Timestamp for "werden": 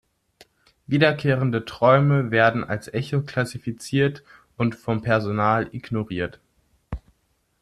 2.31-2.63